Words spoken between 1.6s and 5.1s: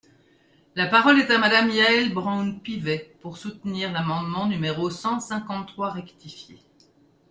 Yaël Braun-Pivet, pour soutenir l’amendement numéro